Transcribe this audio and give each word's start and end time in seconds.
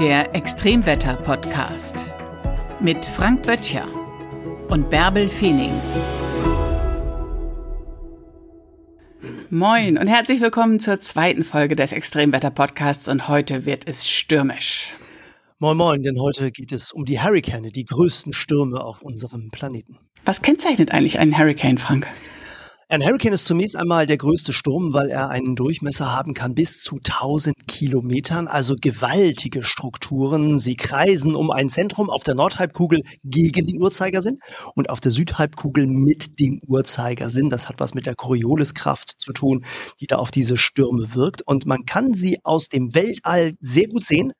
Der 0.00 0.32
Extremwetter-Podcast 0.32 2.08
mit 2.78 3.04
Frank 3.04 3.42
Böttcher 3.44 3.84
und 4.68 4.90
Bärbel 4.90 5.28
Feening. 5.28 5.72
Moin 9.50 9.98
und 9.98 10.06
herzlich 10.06 10.40
willkommen 10.40 10.78
zur 10.78 11.00
zweiten 11.00 11.42
Folge 11.42 11.74
des 11.74 11.90
Extremwetter-Podcasts 11.90 13.08
und 13.08 13.26
heute 13.26 13.66
wird 13.66 13.88
es 13.88 14.08
stürmisch. 14.08 14.92
Moin 15.58 15.76
Moin, 15.76 16.04
denn 16.04 16.20
heute 16.20 16.52
geht 16.52 16.70
es 16.70 16.92
um 16.92 17.04
die 17.04 17.20
Hurrikane, 17.20 17.72
die 17.72 17.84
größten 17.84 18.32
Stürme 18.32 18.80
auf 18.80 19.02
unserem 19.02 19.50
Planeten. 19.50 19.98
Was 20.24 20.42
kennzeichnet 20.42 20.92
eigentlich 20.92 21.18
einen 21.18 21.36
Hurricane, 21.36 21.76
Frank? 21.76 22.06
Ein 22.90 23.04
Hurricane 23.04 23.34
ist 23.34 23.44
zunächst 23.44 23.76
einmal 23.76 24.06
der 24.06 24.16
größte 24.16 24.54
Sturm, 24.54 24.94
weil 24.94 25.10
er 25.10 25.28
einen 25.28 25.56
Durchmesser 25.56 26.10
haben 26.10 26.32
kann 26.32 26.54
bis 26.54 26.80
zu 26.80 26.96
1000 26.96 27.54
Kilometern, 27.68 28.48
also 28.48 28.76
gewaltige 28.80 29.62
Strukturen. 29.62 30.58
Sie 30.58 30.74
kreisen 30.74 31.34
um 31.34 31.50
ein 31.50 31.68
Zentrum 31.68 32.08
auf 32.08 32.24
der 32.24 32.34
Nordhalbkugel 32.34 33.02
gegen 33.22 33.66
den 33.66 33.78
Uhrzeigersinn 33.78 34.36
und 34.74 34.88
auf 34.88 35.00
der 35.00 35.12
Südhalbkugel 35.12 35.86
mit 35.86 36.40
dem 36.40 36.62
Uhrzeigersinn. 36.66 37.50
Das 37.50 37.68
hat 37.68 37.78
was 37.78 37.92
mit 37.92 38.06
der 38.06 38.14
Corioliskraft 38.14 39.16
zu 39.18 39.34
tun, 39.34 39.66
die 40.00 40.06
da 40.06 40.16
auf 40.16 40.30
diese 40.30 40.56
Stürme 40.56 41.14
wirkt. 41.14 41.42
Und 41.42 41.66
man 41.66 41.84
kann 41.84 42.14
sie 42.14 42.38
aus 42.42 42.70
dem 42.70 42.94
Weltall 42.94 43.52
sehr 43.60 43.88
gut 43.88 44.06
sehen, 44.06 44.32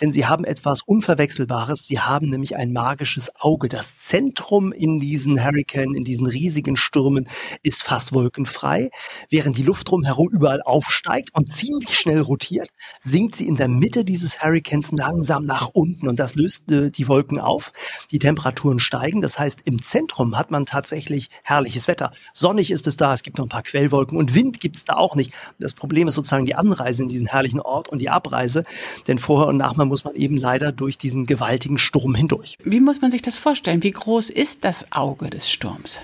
denn 0.00 0.10
sie 0.10 0.26
haben 0.26 0.44
etwas 0.44 0.82
Unverwechselbares. 0.84 1.86
Sie 1.86 2.00
haben 2.00 2.30
nämlich 2.30 2.56
ein 2.56 2.72
magisches 2.72 3.30
Auge. 3.38 3.68
Das 3.68 3.98
Zentrum 3.98 4.72
in 4.72 4.98
diesen 4.98 5.40
Hurricanen, 5.40 5.94
in 5.94 6.02
diesen 6.02 6.26
riesigen 6.26 6.74
Stürmen 6.74 7.28
ist 7.62 7.84
fast 7.92 8.14
wolkenfrei. 8.14 8.88
Während 9.28 9.58
die 9.58 9.62
Luft 9.62 9.90
drumherum 9.90 10.30
überall 10.30 10.62
aufsteigt 10.62 11.28
und 11.34 11.52
ziemlich 11.52 11.94
schnell 11.94 12.20
rotiert, 12.20 12.70
sinkt 13.02 13.36
sie 13.36 13.46
in 13.46 13.56
der 13.56 13.68
Mitte 13.68 14.02
dieses 14.02 14.42
Hurricanes 14.42 14.92
langsam 14.92 15.44
nach 15.44 15.68
unten 15.74 16.08
und 16.08 16.18
das 16.18 16.34
löst 16.34 16.72
äh, 16.72 16.90
die 16.90 17.06
Wolken 17.06 17.38
auf. 17.38 17.74
Die 18.10 18.18
Temperaturen 18.18 18.78
steigen. 18.78 19.20
Das 19.20 19.38
heißt, 19.38 19.60
im 19.66 19.82
Zentrum 19.82 20.38
hat 20.38 20.50
man 20.50 20.64
tatsächlich 20.64 21.28
herrliches 21.42 21.86
Wetter. 21.86 22.12
Sonnig 22.32 22.70
ist 22.70 22.86
es 22.86 22.96
da, 22.96 23.12
es 23.12 23.22
gibt 23.22 23.36
noch 23.36 23.44
ein 23.44 23.50
paar 23.50 23.62
Quellwolken 23.62 24.16
und 24.16 24.34
Wind 24.34 24.58
gibt 24.58 24.76
es 24.76 24.86
da 24.86 24.94
auch 24.94 25.14
nicht. 25.14 25.34
Das 25.58 25.74
Problem 25.74 26.08
ist 26.08 26.14
sozusagen 26.14 26.46
die 26.46 26.54
Anreise 26.54 27.02
in 27.02 27.10
diesen 27.10 27.26
herrlichen 27.26 27.60
Ort 27.60 27.90
und 27.90 28.00
die 28.00 28.08
Abreise, 28.08 28.64
denn 29.06 29.18
vorher 29.18 29.48
und 29.48 29.58
nachher 29.58 29.84
muss 29.84 30.04
man 30.04 30.14
eben 30.14 30.38
leider 30.38 30.72
durch 30.72 30.96
diesen 30.96 31.26
gewaltigen 31.26 31.76
Sturm 31.76 32.14
hindurch. 32.14 32.56
Wie 32.64 32.80
muss 32.80 33.02
man 33.02 33.10
sich 33.10 33.20
das 33.20 33.36
vorstellen? 33.36 33.82
Wie 33.82 33.90
groß 33.90 34.30
ist 34.30 34.64
das 34.64 34.92
Auge 34.92 35.28
des 35.28 35.50
Sturms? 35.50 36.00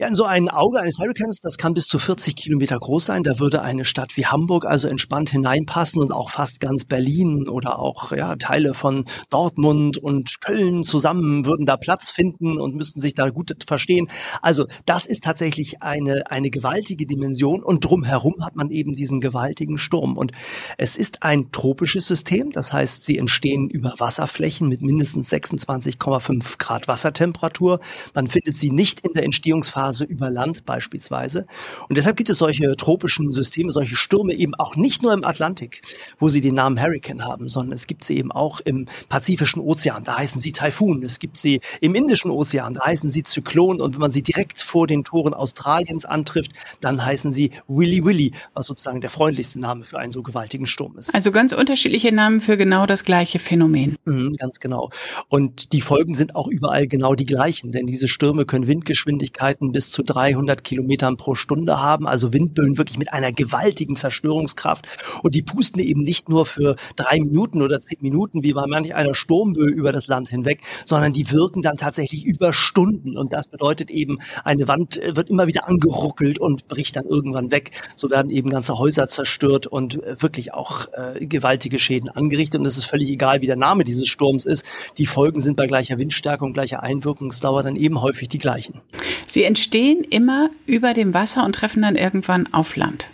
Ja, 0.00 0.08
in 0.08 0.14
so 0.14 0.24
ein 0.24 0.48
Auge 0.48 0.80
eines 0.80 0.98
Hurricanes, 0.98 1.40
das 1.42 1.58
kann 1.58 1.74
bis 1.74 1.84
zu 1.84 1.98
40 1.98 2.34
Kilometer 2.34 2.78
groß 2.78 3.04
sein. 3.04 3.22
Da 3.22 3.38
würde 3.38 3.60
eine 3.60 3.84
Stadt 3.84 4.16
wie 4.16 4.24
Hamburg 4.24 4.64
also 4.64 4.88
entspannt 4.88 5.28
hineinpassen 5.28 6.00
und 6.00 6.10
auch 6.10 6.30
fast 6.30 6.58
ganz 6.58 6.86
Berlin 6.86 7.46
oder 7.46 7.78
auch 7.78 8.10
ja, 8.12 8.34
Teile 8.36 8.72
von 8.72 9.04
Dortmund 9.28 9.98
und 9.98 10.40
Köln 10.40 10.84
zusammen 10.84 11.44
würden 11.44 11.66
da 11.66 11.76
Platz 11.76 12.08
finden 12.08 12.58
und 12.58 12.76
müssten 12.76 13.02
sich 13.02 13.12
da 13.14 13.28
gut 13.28 13.54
verstehen. 13.66 14.08
Also 14.40 14.64
das 14.86 15.04
ist 15.04 15.22
tatsächlich 15.22 15.82
eine, 15.82 16.30
eine 16.30 16.48
gewaltige 16.48 17.04
Dimension 17.04 17.62
und 17.62 17.84
drumherum 17.84 18.42
hat 18.42 18.56
man 18.56 18.70
eben 18.70 18.94
diesen 18.94 19.20
gewaltigen 19.20 19.76
Sturm. 19.76 20.16
Und 20.16 20.32
es 20.78 20.96
ist 20.96 21.24
ein 21.24 21.52
tropisches 21.52 22.06
System, 22.06 22.48
das 22.52 22.72
heißt, 22.72 23.04
sie 23.04 23.18
entstehen 23.18 23.68
über 23.68 23.92
Wasserflächen 23.98 24.66
mit 24.66 24.80
mindestens 24.80 25.30
26,5 25.30 26.56
Grad 26.56 26.88
Wassertemperatur. 26.88 27.80
Man 28.14 28.28
findet 28.28 28.56
sie 28.56 28.70
nicht 28.70 29.00
in 29.00 29.12
der 29.12 29.24
Entstehungsphase 29.24 29.89
Phase 29.90 30.04
über 30.04 30.30
Land 30.30 30.64
beispielsweise. 30.64 31.46
Und 31.88 31.98
deshalb 31.98 32.16
gibt 32.16 32.30
es 32.30 32.38
solche 32.38 32.76
tropischen 32.76 33.32
Systeme, 33.32 33.72
solche 33.72 33.96
Stürme 33.96 34.34
eben 34.34 34.54
auch 34.54 34.76
nicht 34.76 35.02
nur 35.02 35.12
im 35.12 35.24
Atlantik, 35.24 35.82
wo 36.20 36.28
sie 36.28 36.40
den 36.40 36.54
Namen 36.54 36.80
Hurricane 36.80 37.24
haben, 37.24 37.48
sondern 37.48 37.74
es 37.74 37.88
gibt 37.88 38.04
sie 38.04 38.16
eben 38.16 38.30
auch 38.30 38.60
im 38.60 38.86
Pazifischen 39.08 39.60
Ozean, 39.60 40.04
da 40.04 40.16
heißen 40.16 40.40
sie 40.40 40.52
Taifun. 40.52 41.02
Es 41.02 41.18
gibt 41.18 41.36
sie 41.38 41.60
im 41.80 41.96
Indischen 41.96 42.30
Ozean, 42.30 42.74
da 42.74 42.86
heißen 42.86 43.10
sie 43.10 43.24
Zyklon. 43.24 43.80
Und 43.80 43.94
wenn 43.94 44.00
man 44.00 44.12
sie 44.12 44.22
direkt 44.22 44.62
vor 44.62 44.86
den 44.86 45.02
Toren 45.02 45.34
Australiens 45.34 46.04
antrifft, 46.04 46.52
dann 46.80 47.04
heißen 47.04 47.32
sie 47.32 47.50
Willy 47.66 48.04
Willy, 48.04 48.32
was 48.54 48.66
sozusagen 48.66 49.00
der 49.00 49.10
freundlichste 49.10 49.58
Name 49.58 49.84
für 49.84 49.98
einen 49.98 50.12
so 50.12 50.22
gewaltigen 50.22 50.66
Sturm 50.66 50.98
ist. 50.98 51.12
Also 51.14 51.32
ganz 51.32 51.52
unterschiedliche 51.52 52.12
Namen 52.12 52.40
für 52.40 52.56
genau 52.56 52.86
das 52.86 53.02
gleiche 53.02 53.40
Phänomen. 53.40 53.96
Mhm, 54.04 54.32
ganz 54.38 54.60
genau. 54.60 54.90
Und 55.28 55.72
die 55.72 55.80
Folgen 55.80 56.14
sind 56.14 56.36
auch 56.36 56.46
überall 56.46 56.86
genau 56.86 57.16
die 57.16 57.26
gleichen, 57.26 57.72
denn 57.72 57.88
diese 57.88 58.06
Stürme 58.06 58.44
können 58.44 58.68
Windgeschwindigkeiten 58.68 59.72
bis 59.72 59.79
bis 59.80 59.92
zu 59.92 60.02
300 60.02 60.62
Kilometern 60.62 61.16
pro 61.16 61.34
Stunde 61.34 61.80
haben, 61.80 62.06
also 62.06 62.34
Windböen 62.34 62.76
wirklich 62.76 62.98
mit 62.98 63.14
einer 63.14 63.32
gewaltigen 63.32 63.96
Zerstörungskraft. 63.96 64.86
Und 65.22 65.34
die 65.34 65.40
pusten 65.40 65.80
eben 65.80 66.02
nicht 66.02 66.28
nur 66.28 66.44
für 66.44 66.76
drei 66.96 67.18
Minuten 67.18 67.62
oder 67.62 67.80
zehn 67.80 67.96
Minuten, 68.02 68.44
wie 68.44 68.52
bei 68.52 68.66
manch 68.66 68.94
einer 68.94 69.14
Sturmböe 69.14 69.70
über 69.70 69.90
das 69.90 70.06
Land 70.06 70.28
hinweg, 70.28 70.60
sondern 70.84 71.14
die 71.14 71.30
wirken 71.30 71.62
dann 71.62 71.78
tatsächlich 71.78 72.26
über 72.26 72.52
Stunden. 72.52 73.16
Und 73.16 73.32
das 73.32 73.48
bedeutet 73.48 73.88
eben, 73.88 74.18
eine 74.44 74.68
Wand 74.68 74.98
äh, 74.98 75.16
wird 75.16 75.30
immer 75.30 75.46
wieder 75.46 75.66
angeruckelt 75.66 76.38
und 76.38 76.68
bricht 76.68 76.96
dann 76.96 77.06
irgendwann 77.06 77.50
weg. 77.50 77.70
So 77.96 78.10
werden 78.10 78.30
eben 78.30 78.50
ganze 78.50 78.76
Häuser 78.76 79.08
zerstört 79.08 79.66
und 79.66 80.02
äh, 80.02 80.20
wirklich 80.20 80.52
auch 80.52 80.88
äh, 80.92 81.24
gewaltige 81.24 81.78
Schäden 81.78 82.10
angerichtet. 82.10 82.60
Und 82.60 82.66
es 82.66 82.76
ist 82.76 82.84
völlig 82.84 83.08
egal, 83.08 83.40
wie 83.40 83.46
der 83.46 83.56
Name 83.56 83.84
dieses 83.84 84.08
Sturms 84.08 84.44
ist. 84.44 84.62
Die 84.98 85.06
Folgen 85.06 85.40
sind 85.40 85.56
bei 85.56 85.66
gleicher 85.66 85.96
Windstärke 85.96 86.44
und 86.44 86.52
gleicher 86.52 86.82
Einwirkungsdauer 86.82 87.62
dann 87.62 87.76
eben 87.76 88.02
häufig 88.02 88.28
die 88.28 88.38
gleichen. 88.38 88.82
Sie 89.26 89.44
stehen 89.60 90.02
immer 90.02 90.50
über 90.66 90.94
dem 90.94 91.14
Wasser 91.14 91.44
und 91.44 91.54
treffen 91.54 91.82
dann 91.82 91.96
irgendwann 91.96 92.52
auf 92.52 92.76
Land. 92.76 93.10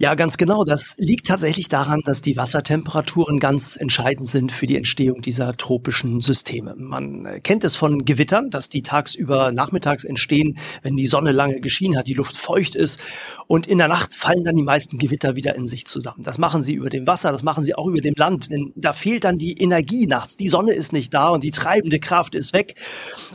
Ja, 0.00 0.14
ganz 0.14 0.36
genau. 0.36 0.62
Das 0.62 0.94
liegt 0.96 1.26
tatsächlich 1.26 1.68
daran, 1.68 2.02
dass 2.04 2.22
die 2.22 2.36
Wassertemperaturen 2.36 3.40
ganz 3.40 3.74
entscheidend 3.74 4.28
sind 4.28 4.52
für 4.52 4.66
die 4.66 4.76
Entstehung 4.76 5.22
dieser 5.22 5.56
tropischen 5.56 6.20
Systeme. 6.20 6.76
Man 6.76 7.42
kennt 7.42 7.64
es 7.64 7.74
von 7.74 8.04
Gewittern, 8.04 8.50
dass 8.50 8.68
die 8.68 8.82
tagsüber 8.82 9.50
nachmittags 9.50 10.04
entstehen, 10.04 10.56
wenn 10.82 10.94
die 10.94 11.06
Sonne 11.06 11.32
lange 11.32 11.60
geschienen 11.60 11.98
hat, 11.98 12.06
die 12.06 12.14
Luft 12.14 12.36
feucht 12.36 12.76
ist 12.76 13.00
und 13.48 13.66
in 13.66 13.78
der 13.78 13.88
Nacht 13.88 14.14
fallen 14.14 14.44
dann 14.44 14.54
die 14.54 14.62
meisten 14.62 14.98
Gewitter 14.98 15.34
wieder 15.34 15.56
in 15.56 15.66
sich 15.66 15.84
zusammen. 15.84 16.22
Das 16.22 16.38
machen 16.38 16.62
sie 16.62 16.74
über 16.74 16.90
dem 16.90 17.08
Wasser, 17.08 17.32
das 17.32 17.42
machen 17.42 17.64
sie 17.64 17.74
auch 17.74 17.88
über 17.88 18.00
dem 18.00 18.14
Land, 18.16 18.52
denn 18.52 18.72
da 18.76 18.92
fehlt 18.92 19.24
dann 19.24 19.36
die 19.36 19.60
Energie 19.60 20.06
nachts. 20.06 20.36
Die 20.36 20.46
Sonne 20.46 20.74
ist 20.74 20.92
nicht 20.92 21.12
da 21.12 21.30
und 21.30 21.42
die 21.42 21.50
treibende 21.50 21.98
Kraft 21.98 22.36
ist 22.36 22.52
weg 22.52 22.76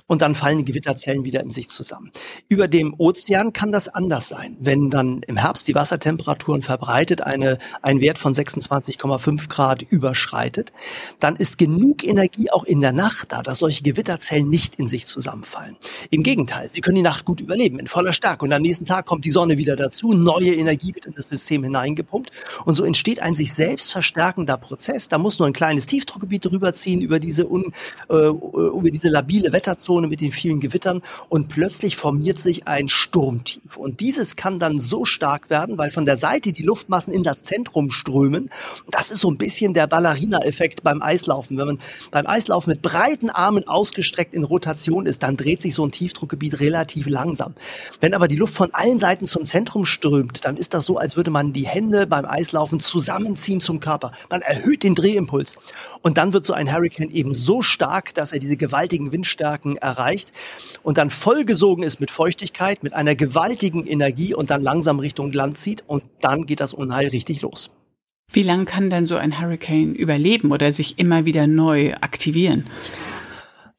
und 0.07 0.21
dann 0.21 0.33
fallen 0.33 0.59
die 0.59 0.65
Gewitterzellen 0.65 1.25
wieder 1.25 1.41
in 1.41 1.49
sich 1.49 1.67
zusammen. 1.67 2.13
Über 2.47 2.69
dem 2.69 2.95
Ozean 2.97 3.51
kann 3.51 3.73
das 3.73 3.89
anders 3.89 4.29
sein. 4.29 4.55
Wenn 4.61 4.89
dann 4.89 5.23
im 5.27 5.35
Herbst 5.35 5.67
die 5.67 5.75
Wassertemperatur 5.75 6.52
Temperaturen 6.53 6.61
verbreitet, 6.61 7.21
eine, 7.21 7.57
ein 7.81 8.01
Wert 8.01 8.17
von 8.17 8.33
26,5 8.33 9.49
Grad 9.49 9.81
überschreitet, 9.81 10.71
dann 11.19 11.35
ist 11.35 11.57
genug 11.57 12.03
Energie 12.03 12.51
auch 12.51 12.63
in 12.63 12.81
der 12.81 12.91
Nacht 12.91 13.31
da, 13.31 13.41
dass 13.41 13.59
solche 13.59 13.83
Gewitterzellen 13.83 14.49
nicht 14.49 14.75
in 14.75 14.87
sich 14.87 15.05
zusammenfallen. 15.05 15.77
Im 16.09 16.23
Gegenteil, 16.23 16.69
sie 16.69 16.81
können 16.81 16.95
die 16.95 17.01
Nacht 17.01 17.25
gut 17.25 17.41
überleben, 17.41 17.79
in 17.79 17.87
voller 17.87 18.13
Stärke. 18.13 18.45
Und 18.45 18.53
am 18.53 18.61
nächsten 18.61 18.85
Tag 18.85 19.05
kommt 19.05 19.25
die 19.25 19.31
Sonne 19.31 19.57
wieder 19.57 19.75
dazu, 19.75 20.13
neue 20.13 20.53
Energie 20.53 20.93
wird 20.93 21.05
in 21.05 21.13
das 21.15 21.27
System 21.27 21.63
hineingepumpt. 21.63 22.31
Und 22.65 22.75
so 22.75 22.83
entsteht 22.83 23.21
ein 23.21 23.33
sich 23.33 23.53
selbst 23.53 23.91
verstärkender 23.91 24.57
Prozess. 24.57 25.09
Da 25.09 25.17
muss 25.17 25.39
nur 25.39 25.47
ein 25.47 25.53
kleines 25.53 25.87
Tiefdruckgebiet 25.87 26.45
rüberziehen 26.51 27.01
über 27.01 27.19
diese, 27.19 27.49
un, 27.49 27.71
äh, 28.09 28.15
über 28.15 28.91
diese 28.91 29.09
labile 29.09 29.53
Wetterzone 29.53 30.07
mit 30.07 30.21
den 30.21 30.31
vielen 30.31 30.59
Gewittern 30.59 31.01
und 31.29 31.49
plötzlich 31.49 31.95
formiert 31.95 32.39
sich 32.39 32.67
ein 32.67 32.87
Sturmtief. 32.89 33.77
Und 33.77 33.99
dieses 33.99 34.35
kann 34.35 34.59
dann 34.59 34.79
so 34.79 35.05
stark 35.05 35.49
werden, 35.49 35.77
weil 35.77 35.91
von 35.91 36.05
der 36.05 36.17
Seite 36.17 36.42
Seite 36.43 36.51
die 36.51 36.63
Luftmassen 36.63 37.13
in 37.13 37.23
das 37.23 37.43
Zentrum 37.43 37.89
strömen. 37.89 38.49
Das 38.89 39.11
ist 39.11 39.21
so 39.21 39.31
ein 39.31 39.37
bisschen 39.37 39.73
der 39.73 39.87
Ballerina-Effekt 39.87 40.83
beim 40.83 41.01
Eislaufen. 41.01 41.57
Wenn 41.57 41.67
man 41.67 41.79
beim 42.11 42.27
Eislaufen 42.27 42.71
mit 42.71 42.81
breiten 42.81 43.29
Armen 43.29 43.65
ausgestreckt 43.67 44.33
in 44.33 44.43
Rotation 44.43 45.05
ist, 45.05 45.23
dann 45.23 45.37
dreht 45.37 45.61
sich 45.61 45.73
so 45.73 45.85
ein 45.85 45.91
Tiefdruckgebiet 45.91 46.59
relativ 46.59 47.07
langsam. 47.07 47.53
Wenn 48.01 48.13
aber 48.13 48.27
die 48.27 48.35
Luft 48.35 48.55
von 48.55 48.73
allen 48.73 48.99
Seiten 48.99 49.25
zum 49.25 49.45
Zentrum 49.45 49.85
strömt, 49.85 50.43
dann 50.43 50.57
ist 50.57 50.73
das 50.73 50.85
so, 50.85 50.97
als 50.97 51.15
würde 51.15 51.31
man 51.31 51.53
die 51.53 51.65
Hände 51.65 52.07
beim 52.07 52.25
Eislaufen 52.25 52.79
zusammenziehen 52.79 53.61
zum 53.61 53.79
Körper. 53.79 54.11
Man 54.29 54.41
erhöht 54.41 54.83
den 54.83 54.95
Drehimpuls. 54.95 55.57
Und 56.01 56.17
dann 56.17 56.33
wird 56.33 56.45
so 56.45 56.53
ein 56.53 56.73
Hurricane 56.73 57.11
eben 57.11 57.33
so 57.33 57.61
stark, 57.61 58.13
dass 58.13 58.33
er 58.33 58.39
diese 58.39 58.57
gewaltigen 58.57 59.11
Windstärken 59.11 59.77
erreicht 59.77 60.33
und 60.83 60.97
dann 60.97 61.09
vollgesogen 61.09 61.83
ist 61.83 62.01
mit 62.01 62.11
Feuchtigkeit, 62.11 62.83
mit 62.83 62.93
einer 62.93 63.15
gewaltigen 63.15 63.87
Energie 63.87 64.33
und 64.33 64.49
dann 64.49 64.61
langsam 64.61 64.99
Richtung 64.99 65.31
Land 65.31 65.57
zieht 65.57 65.83
und 65.87 66.03
dann 66.19 66.32
dann 66.33 66.45
geht 66.47 66.59
das 66.59 66.73
Unheil 66.73 67.07
richtig 67.09 67.41
los. 67.41 67.69
Wie 68.31 68.41
lange 68.41 68.65
kann 68.65 68.89
denn 68.89 69.05
so 69.05 69.15
ein 69.15 69.39
Hurricane 69.39 69.93
überleben 69.93 70.51
oder 70.51 70.71
sich 70.71 70.97
immer 70.97 71.25
wieder 71.25 71.45
neu 71.45 71.93
aktivieren? 72.01 72.65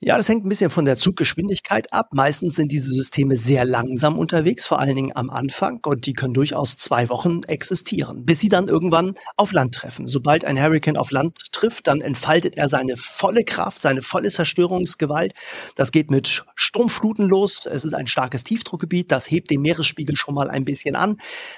Ja, 0.07 0.19
das 0.19 0.29
hängt 0.29 0.45
ein 0.45 0.51
bisschen 0.51 0.69
von 0.69 0.85
der 0.85 0.99
Zuggeschwindigkeit 0.99 1.91
ab. 1.91 2.09
Meistens 2.13 2.57
sind 2.57 2.71
diese 2.71 2.91
Systeme 2.91 3.39
sehr 3.39 3.65
langsam 3.65 4.19
unterwegs, 4.19 4.67
vor 4.67 4.79
allen 4.79 4.97
Dingen 4.97 5.13
am 5.17 5.31
Anfang, 5.31 5.81
und 5.83 6.05
die 6.05 6.13
können 6.13 6.35
durchaus 6.35 6.77
zwei 6.77 7.09
Wochen 7.09 7.43
existieren, 7.45 8.27
bis 8.27 8.39
sie 8.39 8.51
dann 8.51 8.69
irgendwann 8.69 9.15
auf 9.39 9.53
Land 9.53 9.77
treffen. 9.77 10.07
Sobald 10.07 10.45
ein 10.45 10.63
Hurricane 10.63 10.99
auf 10.99 11.11
Land 11.11 11.39
trifft, 11.53 11.87
dann 11.87 12.03
entfaltet 12.03 12.59
er 12.59 12.69
seine 12.69 12.99
volle 12.99 13.45
Kraft, 13.45 13.81
seine 13.81 14.03
volle 14.03 14.31
Zerstörungsgewalt. 14.31 15.33
Das 15.75 15.91
geht 15.91 16.11
mit 16.11 16.45
Sturmfluten 16.55 17.27
los. 17.27 17.65
Es 17.65 17.87
ist 17.87 17.95
ein 17.95 18.07
starkes 18.07 18.45
Tiefdruckgebiet, 18.45 19.11
das 19.11 19.31
hebt 19.31 19.51
den 19.51 19.63
Meeresspiegel 19.63 20.17
schon 20.17 20.35
mal 20.35 20.51
ein 20.51 20.67
bisschen 20.67 20.97
an. 20.97 21.17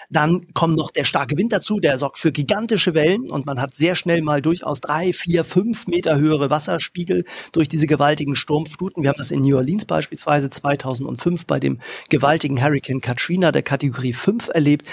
Dann 0.09 0.43
kommt 0.55 0.77
noch 0.77 0.93
der 0.93 1.05
starke 1.05 1.37
Wind 1.37 1.53
dazu, 1.53 1.81
der 1.81 1.99
sorgt 1.99 2.19
für 2.19 2.31
gigantische 2.31 2.95
Wellen 2.95 3.29
und 3.29 3.45
man 3.45 3.61
hat 3.61 3.75
sehr 3.75 3.97
schnell 3.97 4.23
mal 4.23 4.41
durchaus 4.41 4.81
drei, 4.81 5.13
vier, 5.13 5.45
fünf 5.45 5.89
Meter 5.89 6.17
höhere 6.17 6.49
Wasserspiegel 6.49 7.25
durch 7.51 7.69
diese 7.69 7.89
gewaltigen 7.89 8.36
Sturmfluten. 8.37 9.03
Wir 9.03 9.11
haben 9.11 9.19
das 9.19 9.31
in 9.31 9.43
New 9.43 9.57
Orleans 9.57 9.85
beispielsweise 9.85 10.51
2005 10.51 11.47
bei 11.47 11.59
dem 11.59 11.79
gewaltigen 12.11 12.63
Hurricane 12.63 13.01
Katrina 13.01 13.53
der 13.53 13.63
Kategorie 13.63 14.13
5 14.13 14.49
erlebt, 14.53 14.87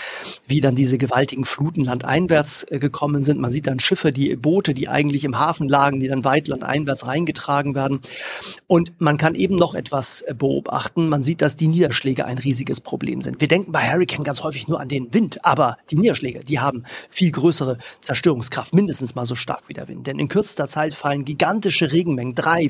wie 0.48 0.62
dann 0.62 0.76
diese 0.76 0.98
gewaltigen 0.98 1.46
Fluten 1.46 1.84
landeinwärts 1.84 2.66
äh, 2.70 2.80
gekommen 2.80 3.24
sind. 3.24 3.40
Man 3.40 3.52
sieht 3.52 3.68
dann 3.68 3.80
Schiffe, 3.80 4.12
die 4.12 4.36
Boote, 4.36 4.74
die 4.74 4.88
eigentlich 4.88 5.24
im 5.24 5.38
Hafen 5.38 5.70
lagen, 5.70 6.00
die 6.00 6.08
dann 6.08 6.24
weit 6.24 6.48
landeinwärts 6.48 7.06
reingetragen 7.06 7.76
werden. 7.76 8.02
Und 8.68 8.94
man 9.00 9.18
kann 9.18 9.36
eben 9.36 9.56
noch 9.56 9.76
etwas 9.76 10.22
äh, 10.22 10.34
beobachten. 10.34 11.10
Man 11.10 11.24
sieht, 11.24 11.42
dass 11.42 11.56
die 11.56 11.68
Niederschläge 11.68 12.26
ein 12.26 12.38
riesiges 12.38 12.82
Problem 12.82 13.22
sind. 13.22 13.42
Wir 13.42 13.48
denken 13.48 13.72
bei 13.72 13.92
Hurricane 13.92 14.24
ganz 14.24 14.44
häufig 14.44 14.68
nur 14.68 14.80
an 14.80 14.90
den 14.90 15.14
Wind, 15.14 15.44
aber 15.46 15.78
die 15.92 15.98
Niederschläge, 15.98 16.40
die 16.40 16.60
haben 16.60 16.84
viel 17.10 17.32
größere 17.32 17.78
Zerstörungskraft, 18.02 18.74
mindestens 18.74 19.16
mal 19.16 19.26
so 19.26 19.36
stark 19.36 19.64
wie 19.68 19.74
der 19.74 19.88
Wind. 19.88 20.08
Denn 20.08 20.20
in 20.20 20.28
kürzester 20.28 20.68
Zeit 20.68 20.94
fallen 20.94 21.26
gigantische 21.26 21.92
Regenmengen, 21.92 22.36
drei, 22.36 22.70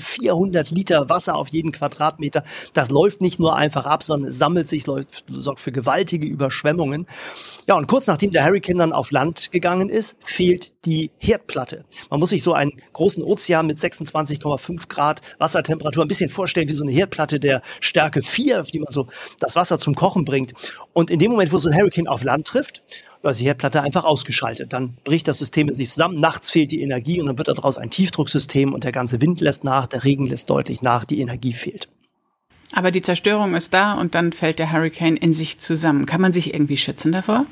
400 0.63 0.71
Liter 0.71 1.10
Wasser 1.10 1.36
auf 1.36 1.50
jeden 1.50 1.71
Quadratmeter. 1.71 2.44
Das 2.74 2.89
läuft 2.89 3.21
nicht 3.21 3.39
nur 3.39 3.56
einfach 3.56 3.86
ab, 3.86 4.04
sondern 4.04 4.31
es 4.31 4.38
sammelt 4.38 4.68
sich, 4.68 4.86
läuft, 4.88 5.25
sorgt 5.30 5.60
für 5.60 5.71
gewaltige 5.71 6.25
Überschwemmungen. 6.25 7.07
Ja, 7.68 7.75
und 7.75 7.88
kurz 7.88 8.07
nachdem 8.07 8.31
der 8.31 8.45
Hurricane 8.45 8.77
dann 8.77 8.94
auf 8.94 9.12
Land 9.12 9.51
gegangen 9.51 9.89
ist, 9.89 10.18
fehlt 10.24 10.74
die 10.86 11.12
Herdplatte. 11.18 11.83
Man 12.10 12.19
muss 12.19 12.31
sich 12.31 12.44
so 12.44 12.54
einen 12.54 12.74
großen 12.94 13.24
Ozean 13.24 13.68
mit 13.68 13.77
26,5 13.77 14.88
Grad 14.88 15.21
Wassertemperatur 15.39 16.04
ein 16.04 16.07
bisschen 16.07 16.30
vorstellen 16.30 16.68
wie 16.68 16.74
so 16.74 16.83
eine 16.83 16.94
Herdplatte 16.94 17.39
der 17.39 17.62
Stärke 17.80 18.21
4, 18.21 18.62
auf 18.62 18.71
die 18.71 18.80
man 18.80 18.92
so 18.92 19.07
das 19.39 19.56
Wasser 19.56 19.80
zum 19.80 19.95
Kochen 19.95 20.25
bringt. 20.25 20.54
Und 20.94 21.10
in 21.10 21.19
dem 21.19 21.31
Moment, 21.31 21.51
wo 21.51 21.57
so 21.57 21.69
ein 21.69 21.75
Hurricane 21.75 22.07
auf 22.07 22.24
Land 22.24 22.48
trifft, 22.48 22.83
ist 23.31 23.41
die 23.41 23.45
Herdplatte 23.45 23.81
einfach 23.81 24.03
ausgeschaltet. 24.03 24.73
Dann 24.73 24.97
bricht 25.03 25.27
das 25.27 25.39
System 25.39 25.69
in 25.69 25.73
sich 25.73 25.89
zusammen, 25.89 26.19
nachts 26.19 26.51
fehlt 26.51 26.71
die 26.71 26.81
Energie 26.81 27.19
und 27.19 27.27
dann 27.27 27.37
wird 27.37 27.47
daraus 27.47 27.77
ein 27.77 27.89
Tiefdrucksystem 27.89 28.73
und 28.73 28.83
der 28.83 28.91
ganze 28.91 29.21
Wind 29.21 29.41
lässt 29.41 29.63
nach, 29.63 29.87
der 29.87 30.03
Regen 30.03 30.25
lässt 30.25 30.49
deutlich 30.49 30.81
nach, 30.81 31.05
die 31.05 31.21
Energie 31.21 31.53
fehlt. 31.53 31.87
Aber 32.73 32.91
die 32.91 33.01
Zerstörung 33.01 33.55
ist 33.55 33.73
da 33.73 33.93
und 33.93 34.15
dann 34.15 34.33
fällt 34.33 34.59
der 34.59 34.71
Hurricane 34.71 35.15
in 35.15 35.31
sich 35.31 35.59
zusammen. 35.59 36.05
Kann 36.05 36.21
man 36.21 36.33
sich 36.33 36.53
irgendwie 36.53 36.77
schützen 36.77 37.11
davor? 37.11 37.45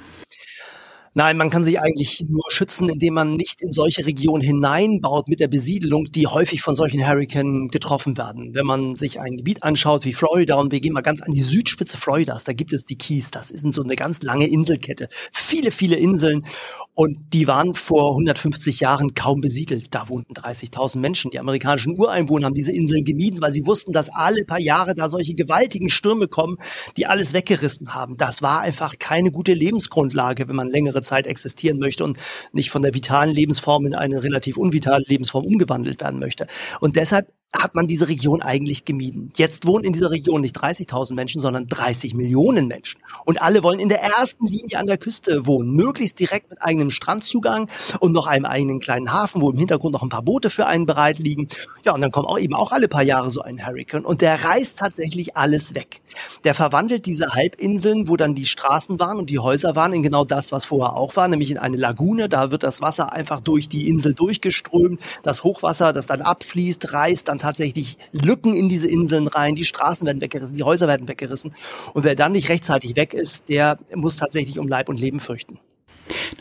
Nein, 1.14 1.36
man 1.36 1.50
kann 1.50 1.62
sich 1.62 1.78
eigentlich 1.78 2.24
nur 2.30 2.46
schützen, 2.48 2.88
indem 2.88 3.16
man 3.16 3.36
nicht 3.36 3.62
in 3.62 3.74
solche 3.74 4.06
Regionen 4.06 4.42
hineinbaut 4.42 5.28
mit 5.28 5.42
der 5.42 5.50
Besiedelung, 5.50 6.06
die 6.06 6.26
häufig 6.26 6.62
von 6.62 6.74
solchen 6.74 7.06
Hurricanen 7.06 7.68
getroffen 7.68 8.18
werden. 8.18 8.56
Wenn 8.56 8.66
man 8.66 8.96
sich 8.96 9.20
ein 9.20 9.36
Gebiet 9.36 9.62
anschaut 9.62 10.06
wie 10.06 10.14
Florida 10.14 10.56
und 10.56 10.72
wir 10.72 10.80
gehen 10.80 10.94
mal 10.94 11.02
ganz 11.02 11.22
an 11.22 11.34
die 11.34 11.42
Südspitze 11.42 11.98
Floridas, 11.98 12.46
da 12.46 12.54
gibt 12.54 12.72
es 12.72 12.86
die 12.86 12.96
Keys, 12.98 13.30
das 13.30 13.52
ist 13.52 13.70
so 13.74 13.84
eine 13.84 13.98
ganz 13.98 14.22
lange 14.22 14.48
Inselkette. 14.48 15.10
Viele, 15.34 15.72
viele 15.72 15.98
Inseln 15.98 16.46
und 16.94 17.18
die 17.34 17.46
waren 17.46 17.74
vor 17.74 18.12
150 18.12 18.80
Jahren 18.80 19.14
kaum 19.14 19.42
besiedelt. 19.42 19.88
Da 19.94 20.08
wohnten 20.08 20.34
30.000 20.34 21.00
Menschen. 21.00 21.30
Die 21.32 21.40
amerikanischen 21.40 22.00
Ureinwohner 22.00 22.46
haben 22.46 22.54
diese 22.54 22.72
Inseln 22.72 23.04
gemieden, 23.04 23.42
weil 23.42 23.52
sie 23.52 23.66
wussten, 23.66 23.92
dass 23.92 24.08
alle 24.08 24.46
paar 24.46 24.62
Jahre 24.62 24.96
da 24.96 25.10
solche 25.10 25.36
gewaltigen 25.36 25.90
Stürme 25.90 26.30
kommen, 26.30 26.56
die 26.96 27.06
alles 27.06 27.34
weggerissen 27.34 27.94
haben. 27.94 28.16
Das 28.16 28.42
war 28.42 28.62
einfach 28.62 28.98
keine 28.98 29.32
gute 29.32 29.54
Lebensgrundlage, 29.54 30.48
wenn 30.48 30.56
man 30.56 30.70
längere 30.70 31.01
Zeit 31.02 31.28
existieren 31.28 31.80
möchte 31.80 32.04
und 32.04 32.18
nicht 32.52 32.72
von 32.72 32.82
der 32.82 32.94
vitalen 32.94 33.34
Lebensform 33.34 33.86
in 33.86 33.96
eine 33.96 34.24
relativ 34.24 34.58
unvitale 34.58 35.04
Lebensform 35.08 35.46
umgewandelt 35.46 36.02
werden 36.02 36.20
möchte. 36.20 36.48
Und 36.80 36.96
deshalb 36.96 37.28
hat 37.54 37.76
man 37.76 37.88
diese 37.88 38.08
Region 38.08 38.42
eigentlich 38.42 38.86
gemieden. 38.86 39.32
Jetzt 39.36 39.66
wohnen 39.66 39.84
in 39.84 39.92
dieser 39.92 40.10
Region 40.10 40.42
nicht 40.42 40.58
30.000 40.58 41.14
Menschen, 41.14 41.42
sondern 41.42 41.68
30 41.68 42.14
Millionen 42.14 42.68
Menschen. 42.68 43.02
Und 43.26 43.42
alle 43.42 43.62
wollen 43.62 43.80
in 43.80 43.90
der 43.90 44.02
ersten 44.02 44.46
Linie 44.48 44.80
an 44.80 44.88
der 44.88 44.98
Küste 44.98 45.46
wohnen, 45.46 45.72
möglichst 45.72 46.20
direkt 46.20 46.50
mit 46.50 46.62
eigenem 46.62 46.90
Strandzugang 46.90 47.70
und 48.00 48.14
noch 48.14 48.28
einem 48.28 48.46
eigenen 48.46 48.80
kleinen 48.80 49.12
Hafen, 49.12 49.42
wo 49.42 49.52
im 49.52 49.58
Hintergrund 49.58 49.94
noch 49.94 50.04
ein 50.04 50.10
paar 50.10 50.22
Boote 50.22 50.50
für 50.50 50.66
einen 50.66 50.86
bereit 50.86 51.20
liegen. 51.20 51.50
Ja, 51.84 51.94
und 51.94 52.00
dann 52.00 52.12
kommt 52.12 52.28
auch 52.28 52.40
eben 52.40 52.54
auch 52.54 52.72
alle 52.72 52.88
paar 52.88 53.04
Jahre 53.04 53.32
so 53.32 53.42
ein 53.42 53.66
Hurricane 53.66 54.06
und 54.06 54.22
der 54.22 54.44
reißt 54.44 54.80
tatsächlich 54.80 55.36
alles 55.36 55.76
weg. 55.76 56.02
Der 56.46 56.54
verwandelt 56.54 57.06
diese 57.06 57.28
Halbinseln, 57.34 58.08
wo 58.08 58.16
dann 58.16 58.34
die 58.34 58.46
Straßen 58.46 59.00
waren 59.00 59.18
und 59.18 59.30
die 59.30 59.40
Häuser 59.40 59.76
waren, 59.76 59.92
in 59.92 60.04
genau 60.04 60.24
das, 60.24 60.54
was 60.54 60.66
vorher 60.66 60.96
auch 60.96 61.18
war, 61.18 61.28
nämlich 61.28 61.52
in 61.52 61.58
eine 61.58 61.78
Lagune. 61.78 62.30
Da 62.30 62.52
wird 62.52 62.64
das 62.64 62.82
Wasser 62.82 63.12
einfach 63.12 63.42
durch 63.42 63.68
die 63.68 63.90
Insel 63.90 64.14
durchgeströmt. 64.14 65.02
Das 65.24 65.44
Hochwasser, 65.44 65.92
das 65.92 66.08
dann 66.08 66.22
abfließt, 66.22 66.94
reißt 66.94 67.28
dann 67.28 67.41
tatsächlich 67.42 67.98
Lücken 68.12 68.54
in 68.54 68.70
diese 68.70 68.88
Inseln 68.88 69.28
rein, 69.28 69.56
die 69.56 69.66
Straßen 69.66 70.06
werden 70.06 70.22
weggerissen, 70.22 70.56
die 70.56 70.64
Häuser 70.64 70.88
werden 70.88 71.08
weggerissen. 71.08 71.54
Und 71.94 72.04
wer 72.04 72.16
dann 72.16 72.32
nicht 72.32 72.50
rechtzeitig 72.50 72.96
weg 72.96 73.14
ist, 73.14 73.50
der 73.50 73.78
muss 73.94 74.16
tatsächlich 74.16 74.60
um 74.60 74.68
Leib 74.68 74.90
und 74.90 75.00
Leben 75.00 75.20
fürchten. 75.20 75.60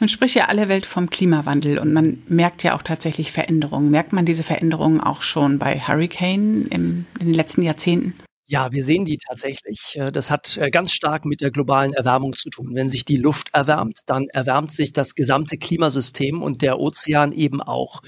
Nun 0.00 0.08
spricht 0.08 0.35
ja 0.35 0.47
alle 0.47 0.69
Welt 0.69 0.87
vom 0.87 1.11
Klimawandel 1.11 1.79
und 1.79 1.93
man 1.93 2.23
merkt 2.29 2.62
ja 2.62 2.75
auch 2.75 2.82
tatsächlich 2.82 3.32
Veränderungen. 3.32 3.91
Merkt 3.91 4.12
man 4.12 4.25
diese 4.25 4.43
Veränderungen 4.43 5.00
auch 5.00 5.23
schon 5.23 5.58
bei 5.58 5.79
Hurricane 5.79 6.67
in 6.67 7.06
den 7.20 7.35
letzten 7.35 7.62
Jahrzehnten? 7.62 8.14
Ja, 8.50 8.73
wir 8.73 8.82
sehen 8.82 9.05
die 9.05 9.17
tatsächlich. 9.17 9.94
Äh, 9.94 10.11
das 10.11 10.29
hat 10.29 10.56
äh, 10.56 10.70
ganz 10.70 10.91
stark 10.91 11.25
mit 11.25 11.41
der 11.41 11.52
globalen 11.52 11.93
Erwärmung 11.93 12.35
zu 12.35 12.50
tun. 12.50 12.70
Wenn 12.73 12.88
sich 12.88 13.05
die 13.05 13.17
Luft 13.17 13.50
erwärmt, 13.52 14.00
dann 14.06 14.26
erwärmt 14.26 14.73
sich 14.73 14.93
das 14.93 15.14
gesamte 15.14 15.56
Klimasystem 15.56 16.43
und 16.43 16.61
der 16.61 16.81
Ozean 16.81 17.31
eben 17.31 17.62
auch. 17.62 18.00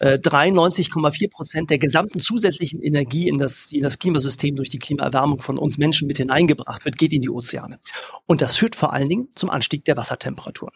93,4 0.00 1.24
äh, 1.24 1.28
Prozent 1.28 1.68
der 1.68 1.78
gesamten 1.78 2.18
zusätzlichen 2.18 2.80
Energie 2.80 3.28
in 3.28 3.36
das, 3.36 3.68
in 3.72 3.82
das 3.82 3.98
Klimasystem 3.98 4.56
durch 4.56 4.70
die 4.70 4.78
Klimaerwärmung 4.78 5.42
von 5.42 5.58
uns 5.58 5.76
Menschen 5.76 6.08
mit 6.08 6.16
hineingebracht 6.16 6.86
wird, 6.86 6.96
geht 6.96 7.12
in 7.12 7.20
die 7.20 7.28
Ozeane. 7.28 7.76
Und 8.24 8.40
das 8.40 8.56
führt 8.56 8.76
vor 8.76 8.94
allen 8.94 9.10
Dingen 9.10 9.28
zum 9.34 9.50
Anstieg 9.50 9.84
der 9.84 9.98
Wassertemperaturen. 9.98 10.72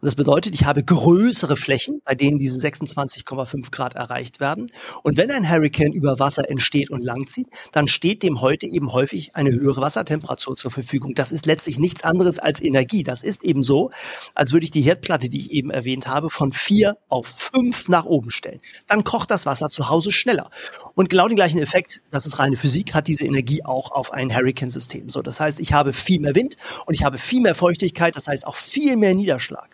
Und 0.00 0.06
das 0.06 0.14
bedeutet, 0.14 0.54
ich 0.54 0.66
habe 0.66 0.84
größere 0.84 1.56
Flächen, 1.56 2.00
bei 2.04 2.14
denen 2.14 2.38
diese 2.38 2.64
26,5 2.64 3.72
Grad 3.72 3.96
erreicht 3.96 4.38
werden. 4.38 4.70
Und 5.02 5.16
wenn 5.16 5.32
ein 5.32 5.50
Hurricane 5.50 5.92
über 5.92 6.20
Wasser 6.20 6.48
entsteht 6.48 6.90
und 6.90 7.02
langzieht, 7.02 7.48
dann 7.72 7.88
steht 7.88 8.22
dem 8.22 8.40
heute 8.40 8.67
eben 8.72 8.92
häufig 8.92 9.34
eine 9.34 9.50
höhere 9.50 9.80
Wassertemperatur 9.80 10.56
zur 10.56 10.70
Verfügung. 10.70 11.14
Das 11.14 11.32
ist 11.32 11.46
letztlich 11.46 11.78
nichts 11.78 12.04
anderes 12.04 12.38
als 12.38 12.60
Energie. 12.60 13.02
Das 13.02 13.22
ist 13.22 13.44
eben 13.44 13.62
so, 13.62 13.90
als 14.34 14.52
würde 14.52 14.64
ich 14.64 14.70
die 14.70 14.82
Herdplatte, 14.82 15.28
die 15.28 15.38
ich 15.38 15.50
eben 15.50 15.70
erwähnt 15.70 16.06
habe, 16.06 16.30
von 16.30 16.52
vier 16.52 16.96
auf 17.08 17.26
fünf 17.26 17.88
nach 17.88 18.04
oben 18.04 18.30
stellen. 18.30 18.60
Dann 18.86 19.04
kocht 19.04 19.30
das 19.30 19.46
Wasser 19.46 19.68
zu 19.68 19.88
Hause 19.88 20.12
schneller. 20.12 20.50
Und 20.94 21.10
genau 21.10 21.28
den 21.28 21.36
gleichen 21.36 21.60
Effekt, 21.60 22.02
das 22.10 22.26
ist 22.26 22.38
reine 22.38 22.56
Physik, 22.56 22.94
hat 22.94 23.08
diese 23.08 23.24
Energie 23.24 23.64
auch 23.64 23.92
auf 23.92 24.12
ein 24.12 24.34
Hurricane-System. 24.34 25.10
So, 25.10 25.22
das 25.22 25.40
heißt, 25.40 25.60
ich 25.60 25.72
habe 25.72 25.92
viel 25.92 26.20
mehr 26.20 26.34
Wind 26.34 26.56
und 26.86 26.94
ich 26.94 27.04
habe 27.04 27.18
viel 27.18 27.40
mehr 27.40 27.54
Feuchtigkeit, 27.54 28.16
das 28.16 28.28
heißt 28.28 28.46
auch 28.46 28.56
viel 28.56 28.96
mehr 28.96 29.14
Niederschlag. 29.14 29.68